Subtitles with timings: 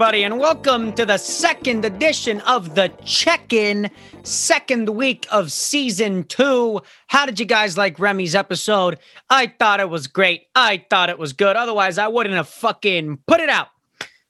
[0.00, 3.90] everybody, and welcome to the second edition of the Check In,
[4.22, 6.80] second week of season two.
[7.08, 8.98] How did you guys like Remy's episode?
[9.28, 10.46] I thought it was great.
[10.54, 11.54] I thought it was good.
[11.54, 13.68] Otherwise, I wouldn't have fucking put it out.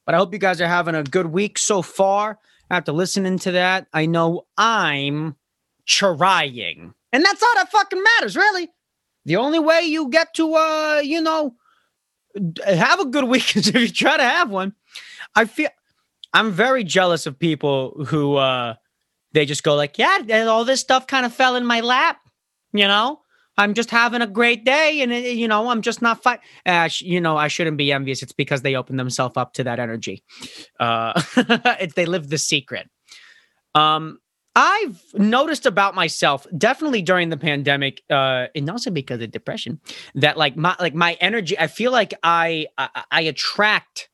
[0.05, 2.37] But I hope you guys are having a good week so far.
[2.69, 5.37] After listening to that, I know I'm
[5.85, 6.93] trying.
[7.13, 8.67] And that's all that fucking matters, really.
[9.23, 11.55] The only way you get to, uh, you know,
[12.67, 14.75] have a good week is if you try to have one.
[15.35, 15.69] I feel
[16.33, 18.75] I'm very jealous of people who uh
[19.33, 22.17] they just go like, yeah, all this stuff kind of fell in my lap,
[22.73, 23.21] you know.
[23.57, 26.39] I'm just having a great day, and you know, I'm just not fight.
[26.65, 28.23] Uh, you know, I shouldn't be envious.
[28.23, 30.23] It's because they open themselves up to that energy.
[30.79, 31.21] Uh,
[31.95, 32.89] they live the secret.
[33.75, 34.19] Um,
[34.55, 39.79] I've noticed about myself, definitely during the pandemic, uh, and also because of depression,
[40.15, 41.57] that like my like my energy.
[41.59, 44.09] I feel like I I, I attract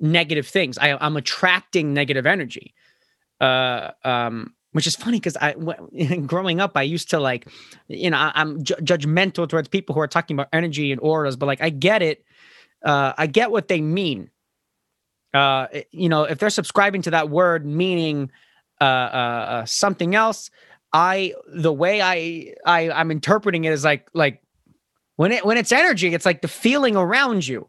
[0.00, 0.78] negative things.
[0.78, 2.74] I, I'm attracting negative energy.
[3.40, 7.46] Uh, um, which is funny because I, w- growing up, I used to like,
[7.88, 11.36] you know, I, am ju- judgmental towards people who are talking about energy and auras,
[11.36, 12.24] but like, I get it.
[12.84, 14.30] Uh, I get what they mean.
[15.34, 18.30] Uh, you know, if they're subscribing to that word meaning
[18.80, 20.50] uh, uh, uh, something else,
[20.92, 24.42] I the way I I I'm interpreting it is like like
[25.16, 27.66] when it when it's energy, it's like the feeling around you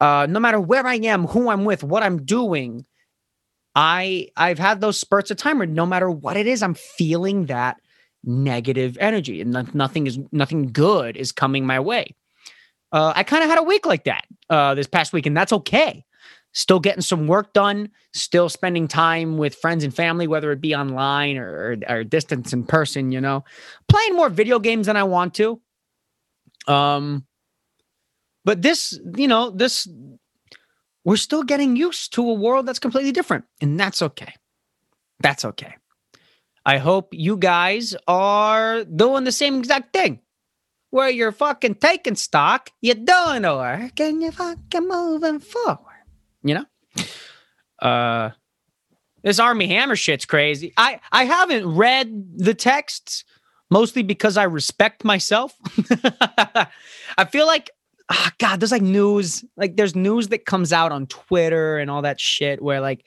[0.00, 2.86] uh, no matter where I am, who I'm with, what I'm doing,
[3.74, 7.46] I I've had those spurts of time where no matter what it is, I'm feeling
[7.46, 7.76] that
[8.24, 12.14] negative energy, and nothing is nothing good is coming my way.
[12.92, 15.52] Uh, I kind of had a week like that uh, this past week, and that's
[15.52, 16.04] okay.
[16.52, 20.74] Still getting some work done, still spending time with friends and family, whether it be
[20.74, 23.12] online or, or, or distance in person.
[23.12, 23.44] You know,
[23.88, 25.60] playing more video games than I want to.
[26.66, 27.26] Um,
[28.46, 29.88] but this, you know, this,
[31.04, 33.44] we're still getting used to a world that's completely different.
[33.60, 34.32] And that's okay.
[35.18, 35.74] That's okay.
[36.64, 40.20] I hope you guys are doing the same exact thing
[40.90, 46.04] where you're fucking taking stock, you're doing the work, and you're fucking moving forward.
[46.44, 46.66] You know?
[47.82, 48.30] Uh,
[49.24, 50.72] this Armie Hammer shit's crazy.
[50.76, 53.24] I I haven't read the texts
[53.70, 55.52] mostly because I respect myself.
[57.18, 57.70] I feel like
[58.10, 62.02] oh god there's like news like there's news that comes out on twitter and all
[62.02, 63.06] that shit where like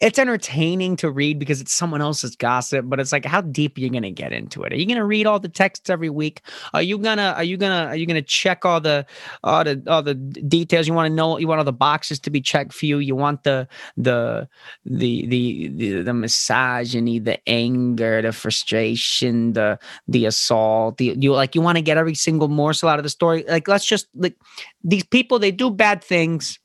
[0.00, 3.80] it's entertaining to read because it's someone else's gossip but it's like how deep are
[3.80, 4.72] you gonna get into it?
[4.72, 6.42] Are you gonna read all the texts every week?
[6.72, 9.06] Are you gonna are you gonna are you gonna check all the
[9.44, 10.88] all the all the details?
[10.88, 12.98] You want to know you want all the boxes to be checked for you?
[12.98, 14.48] You want the the
[14.84, 19.78] the the the, the misogyny the anger the frustration the
[20.08, 23.10] the assault the you like you want to get every single morsel out of the
[23.10, 23.44] story?
[23.48, 24.36] Like let's just like
[24.82, 26.58] these people they do bad things.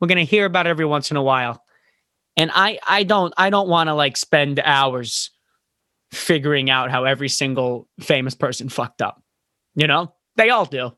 [0.00, 1.62] We're gonna hear about it every once in a while
[2.36, 5.30] and I I don't I don't want to like spend hours
[6.12, 9.22] figuring out how every single famous person fucked up.
[9.74, 10.12] You know?
[10.36, 10.92] They all do.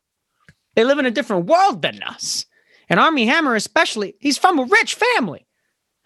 [0.74, 2.44] They live in a different world than us.
[2.88, 5.46] And Armie Hammer especially, he's from a rich family.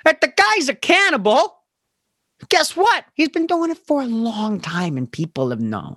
[0.06, 1.56] If the guy's a cannibal,
[2.48, 3.04] guess what?
[3.14, 5.96] He's been doing it for a long time and people have known.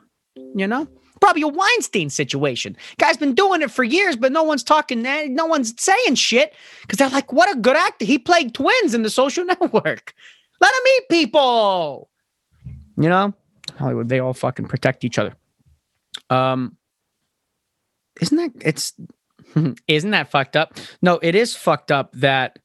[0.55, 0.87] You know?
[1.25, 2.77] Probably a Weinstein situation.
[2.99, 6.53] Guy's been doing it for years, but no one's talking, no one's saying shit
[6.83, 8.05] because they're like, what a good actor.
[8.05, 10.13] He played twins in the social network.
[10.61, 12.11] Let him eat people.
[12.95, 13.33] You know,
[13.75, 15.33] Hollywood, they all fucking protect each other.
[16.29, 16.77] Um,
[18.21, 18.93] isn't that it's
[19.87, 20.77] isn't that fucked up?
[21.01, 22.59] No, it is fucked up that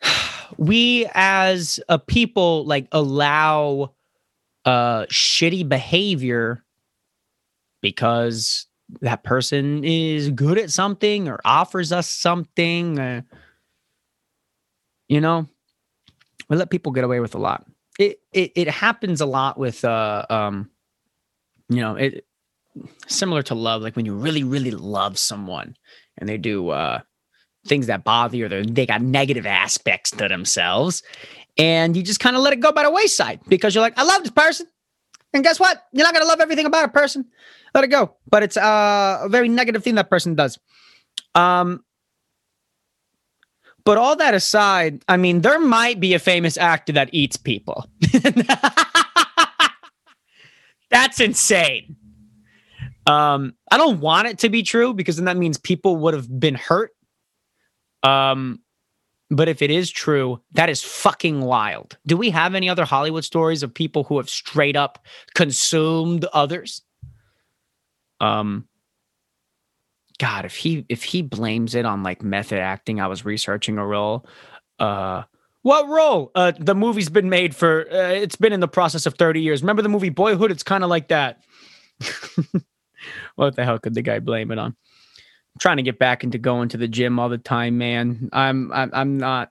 [0.56, 3.94] we as a people like allow
[4.64, 6.62] uh, shitty behavior
[7.80, 8.66] because
[9.00, 12.98] that person is good at something or offers us something.
[12.98, 13.22] Uh,
[15.08, 15.46] you know,
[16.48, 17.66] we let people get away with a lot.
[17.98, 20.70] It it, it happens a lot with uh um,
[21.68, 22.24] you know, it
[23.08, 25.76] similar to love, like when you really really love someone
[26.16, 27.00] and they do uh
[27.66, 31.02] things that bother you or they got negative aspects to themselves
[31.58, 34.04] and you just kind of let it go by the wayside because you're like, I
[34.04, 34.66] love this person.
[35.32, 35.84] And guess what?
[35.92, 37.26] You're not to love everything about a person.
[37.74, 38.16] Let it go.
[38.30, 40.58] But it's uh, a very negative thing that person does.
[41.34, 41.84] Um,
[43.84, 47.86] but all that aside, I mean, there might be a famous actor that eats people.
[50.90, 51.96] That's insane.
[53.06, 56.28] Um, I don't want it to be true because then that means people would have
[56.38, 56.90] been hurt.
[58.02, 58.60] Um,
[59.30, 61.96] but if it is true, that is fucking wild.
[62.06, 65.04] Do we have any other Hollywood stories of people who have straight up
[65.34, 66.82] consumed others?
[68.20, 68.68] Um
[70.18, 73.86] God, if he if he blames it on like method acting, I was researching a
[73.86, 74.26] role.
[74.78, 75.22] Uh,
[75.62, 76.32] what role?
[76.34, 77.86] Uh, the movie's been made for.
[77.90, 79.62] Uh, it's been in the process of thirty years.
[79.62, 80.50] Remember the movie Boyhood?
[80.50, 81.40] It's kind of like that.
[83.36, 84.76] what the hell could the guy blame it on?
[85.58, 88.28] Trying to get back into going to the gym all the time, man.
[88.32, 89.50] I'm I'm, I'm not.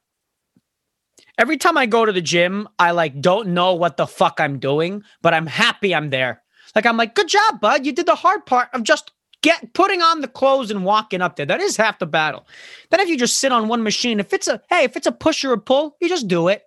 [1.38, 4.60] Every time I go to the gym, I like don't know what the fuck I'm
[4.60, 6.42] doing, but I'm happy I'm there.
[6.76, 7.86] Like I'm like, good job, bud.
[7.86, 9.12] You did the hard part of just
[9.42, 11.46] get putting on the clothes and walking up there.
[11.46, 12.48] That is half the battle.
[12.90, 15.12] Then if you just sit on one machine, if it's a hey, if it's a
[15.12, 16.64] push or a pull, you just do it.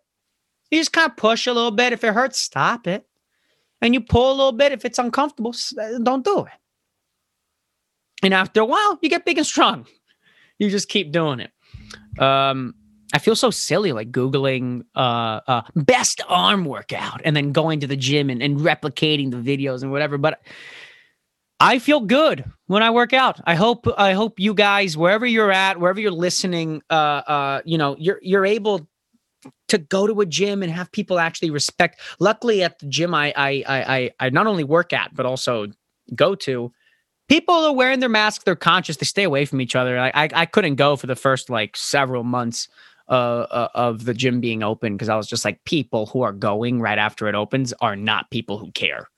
[0.71, 1.93] You just kind of push a little bit.
[1.93, 3.07] If it hurts, stop it.
[3.81, 4.73] And you pull a little bit.
[4.73, 5.55] If it's uncomfortable,
[6.03, 6.60] don't do it.
[8.23, 9.87] And after a while, you get big and strong.
[10.59, 11.53] You just keep doing it.
[12.21, 12.75] Um,
[13.13, 17.87] I feel so silly, like Googling uh, uh, best arm workout and then going to
[17.87, 20.19] the gym and, and replicating the videos and whatever.
[20.19, 20.41] But
[21.59, 23.41] I feel good when I work out.
[23.45, 26.95] I hope I hope you guys, wherever you're at, wherever you're listening, uh,
[27.27, 28.89] uh, you know, you're you're able
[29.69, 32.01] to go to a gym and have people actually respect.
[32.19, 35.67] Luckily, at the gym I I I I not only work at but also
[36.15, 36.73] go to,
[37.31, 38.45] people are wearing their masks.
[38.45, 38.99] They're conscious.
[38.99, 39.99] They stay away from each other.
[39.99, 42.69] I I, I couldn't go for the first like several months
[43.09, 46.33] uh, uh, of the gym being open because I was just like, people who are
[46.33, 49.09] going right after it opens are not people who care,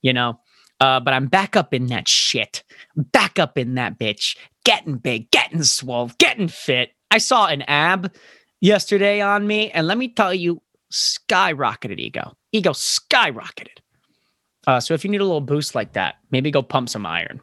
[0.00, 0.40] you know.
[0.80, 2.64] Uh, but I'm back up in that shit,
[2.96, 6.90] back up in that bitch, getting big, getting swole, getting fit.
[7.12, 8.12] I saw an ab
[8.60, 10.60] yesterday on me, and let me tell you,
[10.92, 13.78] skyrocketed ego, ego skyrocketed.
[14.66, 17.40] Uh, so if you need a little boost like that, maybe go pump some iron.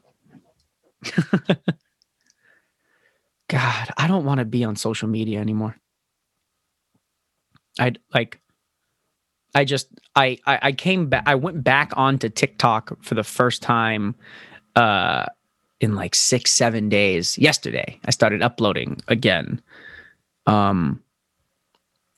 [3.50, 5.76] God, I don't want to be on social media anymore.
[7.80, 8.40] I like
[9.56, 13.62] I just I, I I came back I went back onto TikTok for the first
[13.62, 14.16] time
[14.76, 15.26] uh
[15.80, 18.00] in like 6 7 days yesterday.
[18.06, 19.62] I started uploading again.
[20.46, 21.02] Um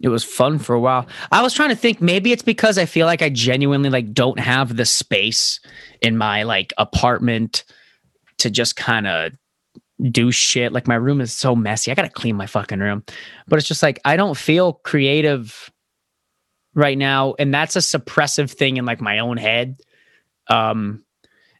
[0.01, 1.07] it was fun for a while.
[1.31, 4.39] I was trying to think maybe it's because I feel like I genuinely like don't
[4.39, 5.59] have the space
[6.01, 7.63] in my like apartment
[8.39, 9.33] to just kind of
[10.09, 10.73] do shit.
[10.73, 11.91] Like my room is so messy.
[11.91, 13.03] I got to clean my fucking room.
[13.47, 15.71] But it's just like I don't feel creative
[16.73, 19.79] right now and that's a suppressive thing in like my own head.
[20.47, 21.03] Um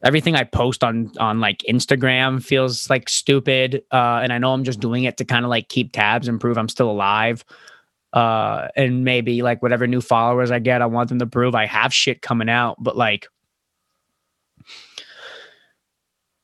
[0.03, 4.63] everything I post on on like Instagram feels like stupid uh and I know I'm
[4.63, 7.45] just doing it to kind of like keep tabs and prove I'm still alive.
[8.13, 11.66] Uh and maybe like whatever new followers I get, I want them to prove I
[11.66, 13.28] have shit coming out, but like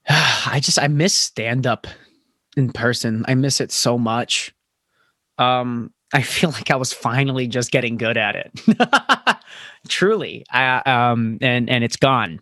[0.09, 1.87] I just I miss stand up
[2.55, 3.25] in person.
[3.27, 4.53] I miss it so much.
[5.37, 9.37] Um, I feel like I was finally just getting good at it.
[9.87, 12.41] Truly, I, um, and and it's gone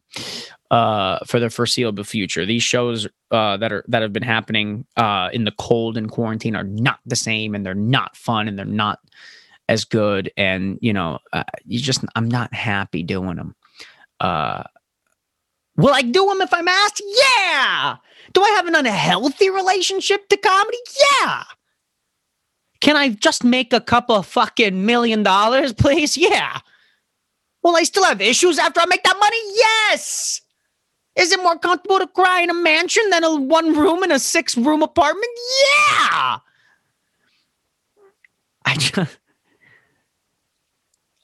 [0.71, 2.45] uh, for the foreseeable future.
[2.45, 6.56] These shows uh, that are that have been happening uh, in the cold and quarantine
[6.56, 9.00] are not the same, and they're not fun, and they're not
[9.69, 10.31] as good.
[10.38, 13.56] And you know, uh, you just I'm not happy doing them.
[14.19, 14.63] Uh,
[15.77, 17.01] Will I do them if I'm asked?
[17.06, 17.97] Yeah.
[18.33, 20.77] Do I have an unhealthy relationship to comedy?
[21.21, 21.44] Yeah.
[22.81, 26.15] Can I just make a couple of fucking million dollars, please?
[26.17, 26.59] Yeah.
[27.63, 29.38] Will I still have issues after I make that money?
[29.55, 30.41] Yes.
[31.15, 34.19] Is it more comfortable to cry in a mansion than a one room in a
[34.19, 35.31] six room apartment?
[35.62, 36.39] Yeah.
[38.65, 39.17] I just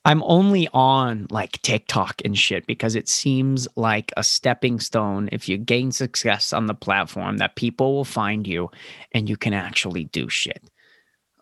[0.05, 5.47] I'm only on like TikTok and shit because it seems like a stepping stone if
[5.47, 8.71] you gain success on the platform that people will find you
[9.11, 10.63] and you can actually do shit.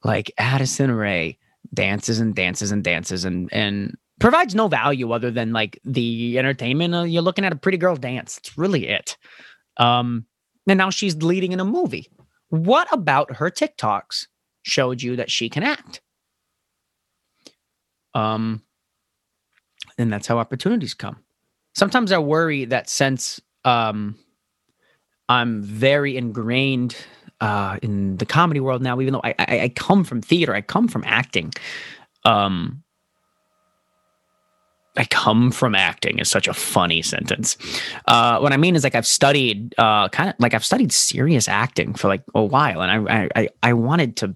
[0.04, 1.38] Like Addison Rae
[1.74, 6.94] dances and dances and dances and and provides no value other than like the entertainment.
[6.94, 8.38] Uh, you're looking at a pretty girl dance.
[8.38, 9.18] It's really it.
[9.78, 10.26] Um,
[10.68, 12.10] and now she's leading in a movie.
[12.50, 14.28] What about her TikToks
[14.64, 16.02] showed you that she can act?
[18.14, 18.62] Um,
[19.98, 21.18] and that's how opportunities come.
[21.76, 24.18] Sometimes I worry that since um,
[25.28, 26.96] I'm very ingrained
[27.40, 30.62] uh, in the comedy world now, even though I, I, I come from theater, I
[30.62, 31.54] come from acting.
[32.26, 32.84] Um,
[34.98, 37.58] I come from acting is such a funny sentence.
[38.08, 41.48] Uh, what I mean is like I've studied uh, kind of like I've studied serious
[41.48, 44.36] acting for like a while, and I I I wanted to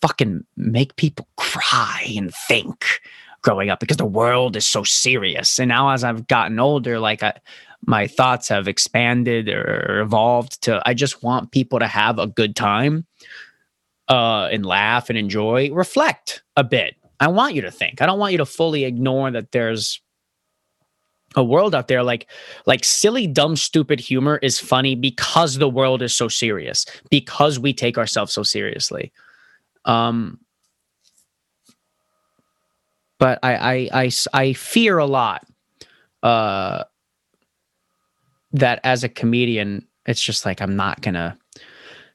[0.00, 3.00] fucking make people cry and think
[3.42, 5.58] growing up because the world is so serious.
[5.58, 7.34] And now as I've gotten older, like I,
[7.86, 12.56] my thoughts have expanded or evolved to I just want people to have a good
[12.56, 13.06] time
[14.08, 16.96] uh, and laugh and enjoy, reflect a bit.
[17.20, 18.00] I want you to think.
[18.00, 20.00] I don't want you to fully ignore that there's
[21.36, 22.26] a world out there like
[22.66, 27.72] like silly dumb stupid humor is funny because the world is so serious because we
[27.72, 29.12] take ourselves so seriously
[29.84, 30.38] um
[33.18, 35.46] but i i i, I fear a lot
[36.22, 36.84] uh
[38.52, 41.36] that as a comedian it's just like i'm not gonna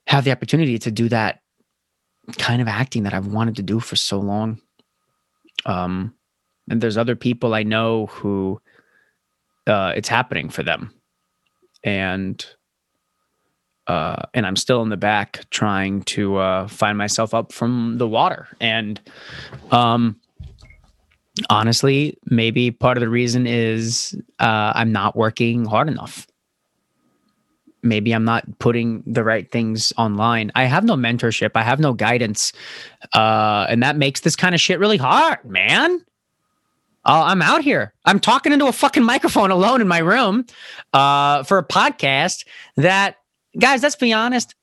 [0.08, 1.42] have the opportunity to do that
[2.40, 4.60] kind of acting that i've wanted to do for so long
[5.66, 6.14] um
[6.70, 8.60] and there's other people i know who
[9.68, 10.94] uh, it's happening for them,
[11.84, 12.46] and
[13.88, 18.08] uh, and I'm still in the back trying to uh, find myself up from the
[18.08, 18.48] water.
[18.62, 19.00] And
[19.72, 20.20] um,
[21.50, 26.28] honestly, maybe part of the reason is uh, I'm not working hard enough.
[27.84, 30.52] Maybe I'm not putting the right things online.
[30.56, 31.52] I have no mentorship.
[31.56, 32.54] I have no guidance,
[33.14, 36.04] uh, and that makes this kind of shit really hard, man.
[37.06, 37.94] Uh, I'm out here.
[38.06, 40.46] I'm talking into a fucking microphone alone in my room
[40.94, 42.46] uh, for a podcast
[42.78, 43.18] that,
[43.60, 44.56] guys, let's be honest.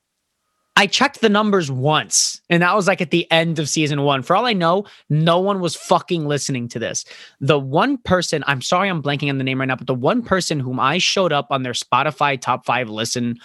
[0.81, 4.23] I checked the numbers once, and that was like at the end of season one.
[4.23, 7.05] For all I know, no one was fucking listening to this.
[7.39, 10.23] The one person, I'm sorry I'm blanking on the name right now, but the one
[10.23, 13.37] person whom I showed up on their Spotify top five listen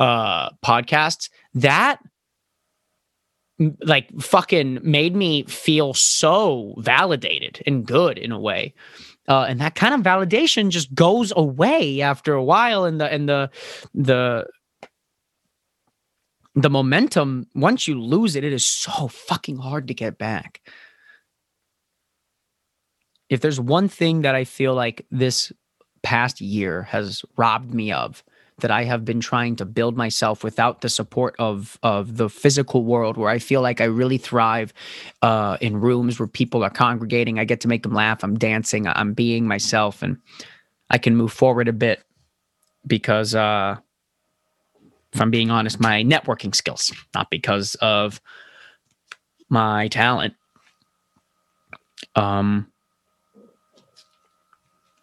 [0.00, 2.00] uh podcasts, that
[3.84, 8.74] like fucking made me feel so validated and good in a way.
[9.28, 13.28] Uh, and that kind of validation just goes away after a while and the and
[13.28, 13.48] the
[13.94, 14.48] the
[16.54, 20.60] the momentum once you lose it it is so fucking hard to get back
[23.28, 25.52] if there's one thing that i feel like this
[26.02, 28.22] past year has robbed me of
[28.62, 32.84] that I have been trying to build myself without the support of of the physical
[32.84, 34.72] world, where I feel like I really thrive
[35.20, 37.38] uh, in rooms where people are congregating.
[37.38, 38.22] I get to make them laugh.
[38.22, 38.86] I'm dancing.
[38.86, 40.18] I'm being myself, and
[40.90, 42.02] I can move forward a bit
[42.86, 43.76] because, uh,
[45.12, 48.20] if I'm being honest, my networking skills, not because of
[49.48, 50.34] my talent.
[52.16, 52.72] Um,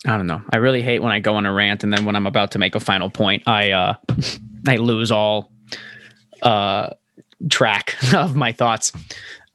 [0.06, 0.42] I don't know.
[0.51, 2.60] I really hate when I go on a rant and then when I'm about to
[2.60, 3.94] make a final point, I uh
[4.68, 5.51] I lose all
[6.42, 6.92] uh
[7.50, 8.92] track of my thoughts.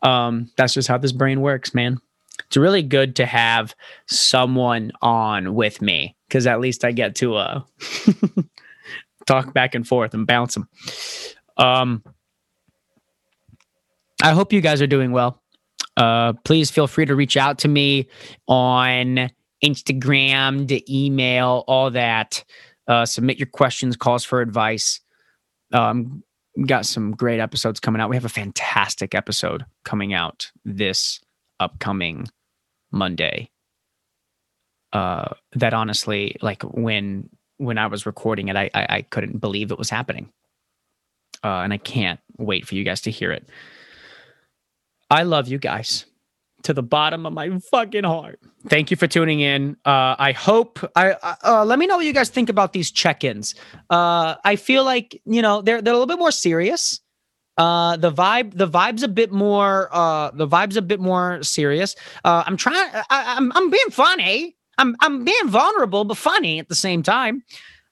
[0.03, 1.99] Um that's just how this brain works, man.
[2.47, 3.75] It's really good to have
[4.07, 7.63] someone on with me cuz at least I get to uh
[9.27, 10.69] talk back and forth and bounce them.
[11.57, 12.03] Um
[14.23, 15.43] I hope you guys are doing well.
[15.97, 18.09] Uh please feel free to reach out to me
[18.47, 19.31] on
[19.65, 22.45] Instagram, to email, all that.
[22.87, 25.01] Uh, submit your questions, calls for advice.
[25.73, 26.23] Um,
[26.67, 28.11] got some great episodes coming out.
[28.11, 31.21] We have a fantastic episode coming out this
[31.61, 32.29] upcoming
[32.93, 33.51] Monday.
[34.93, 37.29] Uh, that honestly, like when
[37.59, 40.31] when I was recording it, I I, I couldn't believe it was happening,
[41.43, 43.49] uh, and I can't wait for you guys to hear it.
[45.11, 46.07] I love you guys
[46.65, 48.41] to the bottom of my fucking heart.
[48.69, 49.77] Thank you for tuning in.
[49.85, 51.13] Uh, I hope I
[51.45, 53.55] uh, let me know what you guys think about these check-ins.
[53.91, 57.01] Uh, I feel like you know they're they're a little bit more serious.
[57.57, 61.95] Uh, the vibe the vibe's a bit more uh, the vibe's a bit more serious.
[62.25, 62.91] Uh, I'm trying.
[62.95, 64.57] I, I'm I'm being funny.
[64.79, 67.43] I'm I'm being vulnerable but funny at the same time.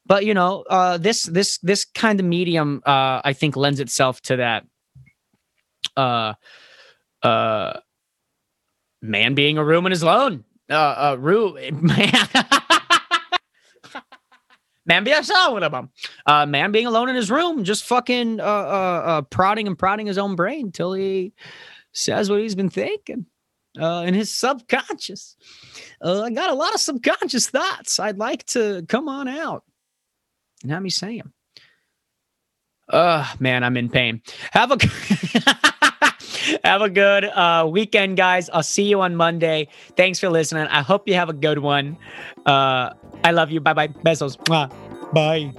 [0.07, 4.21] But you know, uh, this this this kind of medium, uh, I think, lends itself
[4.23, 4.65] to that.
[5.97, 6.35] Uh,
[7.23, 7.81] uh
[9.01, 10.45] man being a room in his alone.
[10.71, 12.29] Uh, uh, room, man.
[14.87, 15.91] man being one of them.
[16.25, 20.07] Uh, man being alone in his room, just fucking uh, uh, uh, prodding and prodding
[20.07, 21.33] his own brain till he
[21.93, 23.27] says what he's been thinking
[23.81, 25.37] uh, in his subconscious.
[26.01, 27.99] Uh, I got a lot of subconscious thoughts.
[27.99, 29.65] I'd like to come on out
[30.63, 31.33] and have me say them.
[32.89, 34.21] Uh, man, I'm in pain.
[34.51, 34.77] Have a
[36.65, 38.51] have a good uh, weekend, guys.
[38.51, 39.69] I'll see you on Monday.
[39.97, 40.67] Thanks for listening.
[40.67, 41.97] I hope you have a good one.
[42.45, 42.91] Uh,
[43.25, 43.61] I love you.
[43.61, 43.89] Bye bye.
[43.89, 44.37] Besos.
[45.15, 45.53] Bye.